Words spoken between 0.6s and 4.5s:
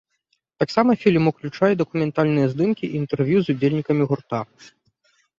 Таксама фільм уключае дакументальныя здымкі і інтэрв'ю з удзельнікамі гурта.